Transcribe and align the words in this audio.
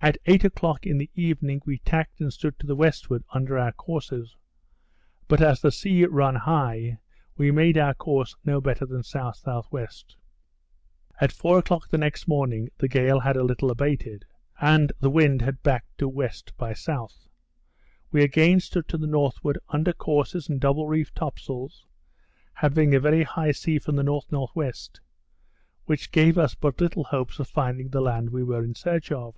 At 0.00 0.18
eight 0.26 0.42
o'clock 0.42 0.88
in 0.88 0.98
the 0.98 1.08
evening 1.14 1.62
we 1.64 1.78
tacked 1.78 2.20
and 2.20 2.32
stood 2.32 2.58
to 2.58 2.66
the 2.66 2.74
westward, 2.74 3.22
under 3.32 3.56
our 3.56 3.70
courses; 3.70 4.34
but 5.28 5.40
as 5.40 5.60
the 5.60 5.70
sea 5.70 6.04
run 6.04 6.34
high, 6.34 6.98
we 7.36 7.52
made 7.52 7.78
our 7.78 7.94
course 7.94 8.34
no 8.44 8.60
better 8.60 8.84
than 8.84 8.98
S.S.W. 9.06 9.86
At 11.20 11.30
four 11.30 11.58
o'clock 11.60 11.90
the 11.90 11.96
next 11.96 12.26
morning, 12.26 12.70
the 12.78 12.88
gale 12.88 13.20
had 13.20 13.36
a 13.36 13.44
little 13.44 13.70
abated; 13.70 14.24
and 14.60 14.90
the 14.98 15.10
wind 15.12 15.42
had 15.42 15.62
backed 15.62 15.96
to 15.98 16.06
W. 16.10 16.28
by 16.56 16.72
S. 16.72 16.88
We 18.10 18.24
again 18.24 18.58
stood 18.58 18.88
to 18.88 18.98
the 18.98 19.06
northward, 19.06 19.58
under 19.68 19.92
courses 19.92 20.48
and 20.48 20.60
double 20.60 20.88
reefed 20.88 21.14
top 21.14 21.38
sails, 21.38 21.86
having 22.54 22.96
a 22.96 22.98
very 22.98 23.22
high 23.22 23.52
sea 23.52 23.78
from 23.78 23.94
the 23.94 24.00
N.N.W., 24.02 24.48
which 25.84 26.10
gave 26.10 26.36
us 26.36 26.56
but 26.56 26.80
little 26.80 27.04
hopes 27.04 27.38
of 27.38 27.46
finding 27.46 27.90
the 27.90 28.00
land 28.00 28.30
we 28.30 28.42
were 28.42 28.64
in 28.64 28.74
search 28.74 29.12
of. 29.12 29.36